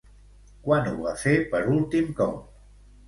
Quan 0.67 0.89
ho 0.91 0.95
va 1.03 1.13
fer 1.25 1.35
per 1.53 1.61
últim 1.77 2.09
cop? 2.23 2.43